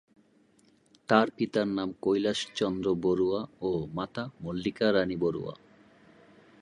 [1.09, 5.53] তার পিতার নাম কৈলাশ চন্দ্র বড়ুয়া ও মাতা মল্লিকা রানী বড়ুয়া।